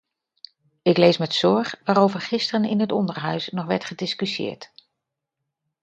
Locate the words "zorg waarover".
1.33-2.21